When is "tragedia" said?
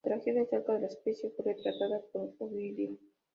0.15-0.41